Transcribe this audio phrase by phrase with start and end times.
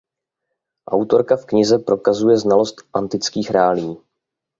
[0.89, 3.97] Autorka v knize prokazuje znalost antických reálií.